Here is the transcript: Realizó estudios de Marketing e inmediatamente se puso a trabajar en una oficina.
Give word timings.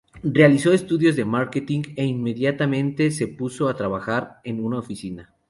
Realizó 0.23 0.73
estudios 0.73 1.15
de 1.15 1.25
Marketing 1.25 1.83
e 1.95 2.03
inmediatamente 2.05 3.11
se 3.11 3.27
puso 3.27 3.69
a 3.69 3.75
trabajar 3.75 4.41
en 4.43 4.65
una 4.65 4.79
oficina. 4.79 5.35